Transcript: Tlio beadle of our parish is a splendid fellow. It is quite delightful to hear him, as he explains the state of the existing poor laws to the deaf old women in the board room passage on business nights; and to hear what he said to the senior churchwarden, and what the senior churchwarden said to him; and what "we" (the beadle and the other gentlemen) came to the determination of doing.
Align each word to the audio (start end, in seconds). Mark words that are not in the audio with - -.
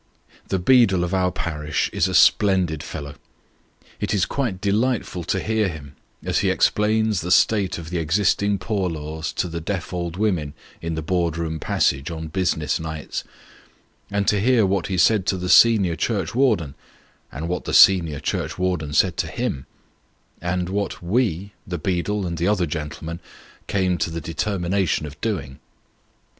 Tlio 0.49 0.57
beadle 0.65 1.03
of 1.03 1.13
our 1.13 1.31
parish 1.31 1.87
is 1.93 2.07
a 2.07 2.15
splendid 2.15 2.81
fellow. 2.81 3.13
It 3.99 4.15
is 4.15 4.25
quite 4.25 4.59
delightful 4.59 5.23
to 5.25 5.39
hear 5.39 5.67
him, 5.69 5.95
as 6.25 6.39
he 6.39 6.49
explains 6.49 7.21
the 7.21 7.29
state 7.29 7.77
of 7.77 7.91
the 7.91 7.99
existing 7.99 8.57
poor 8.57 8.89
laws 8.89 9.31
to 9.33 9.47
the 9.47 9.61
deaf 9.61 9.93
old 9.93 10.17
women 10.17 10.55
in 10.81 10.95
the 10.95 11.03
board 11.03 11.37
room 11.37 11.59
passage 11.59 12.09
on 12.09 12.29
business 12.29 12.79
nights; 12.79 13.23
and 14.09 14.27
to 14.27 14.39
hear 14.41 14.65
what 14.65 14.87
he 14.87 14.97
said 14.97 15.27
to 15.27 15.37
the 15.37 15.49
senior 15.49 15.95
churchwarden, 15.95 16.73
and 17.31 17.47
what 17.47 17.65
the 17.65 17.71
senior 17.71 18.19
churchwarden 18.19 18.93
said 18.93 19.17
to 19.17 19.27
him; 19.27 19.67
and 20.41 20.67
what 20.69 21.03
"we" 21.03 21.53
(the 21.67 21.77
beadle 21.77 22.25
and 22.25 22.39
the 22.39 22.47
other 22.47 22.65
gentlemen) 22.65 23.19
came 23.67 23.99
to 23.99 24.09
the 24.09 24.19
determination 24.19 25.05
of 25.05 25.21
doing. 25.21 25.59